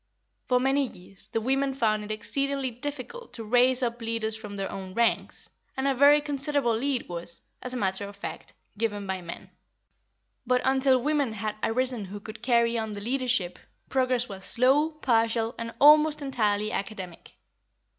For 0.47 0.59
many 0.59 0.87
years, 0.87 1.27
the 1.27 1.39
women 1.39 1.75
found 1.75 2.03
it 2.03 2.09
exceedingly 2.09 2.71
difficult 2.71 3.33
to 3.33 3.43
raise 3.43 3.83
up 3.83 4.01
leaders 4.01 4.35
from 4.35 4.55
their 4.55 4.71
own 4.71 4.95
ranks, 4.95 5.51
and 5.77 5.87
a 5.87 5.93
very 5.93 6.21
considerable 6.21 6.75
lead 6.75 7.07
was, 7.07 7.41
as 7.61 7.75
a 7.75 7.77
matter 7.77 8.05
of 8.07 8.15
fact, 8.15 8.55
given 8.79 9.05
by 9.05 9.21
men. 9.21 9.51
But 10.43 10.61
until 10.65 10.99
women 10.99 11.33
had 11.33 11.55
arisen 11.61 12.05
who 12.05 12.19
could 12.19 12.41
carry 12.41 12.79
on 12.79 12.93
the 12.93 12.99
leadership, 13.01 13.59
progress 13.89 14.27
was 14.27 14.43
slow, 14.43 14.89
partial 14.89 15.53
and 15.59 15.71
almost 15.79 16.23
entirely 16.23 16.71
academic. 16.71 17.35